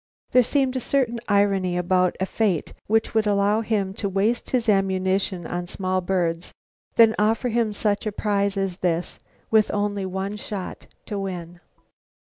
There 0.31 0.41
seemed 0.41 0.75
a 0.75 0.79
certain 0.79 1.19
irony 1.27 1.77
about 1.77 2.15
a 2.19 2.25
fate 2.25 2.73
which 2.87 3.13
would 3.13 3.27
allow 3.27 3.61
him 3.61 3.93
to 4.01 4.09
waste 4.09 4.49
his 4.49 4.67
ammunition 4.67 5.45
on 5.45 5.67
small 5.67 6.01
birds, 6.01 6.51
then 6.95 7.13
offer 7.19 7.49
him 7.49 7.71
such 7.71 8.07
a 8.07 8.11
prize 8.11 8.57
as 8.57 8.77
this 8.77 9.19
with 9.51 9.69
only 9.71 10.07
one 10.07 10.37
shot 10.37 10.87
to 11.05 11.19
win. 11.19 11.59